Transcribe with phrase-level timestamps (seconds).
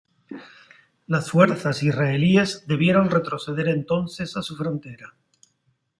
[1.05, 5.13] Las fuerzas israelíes debieron retroceder entonces a su frontera.